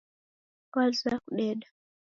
W'azoya 0.73 1.17
kudeda 1.25 1.67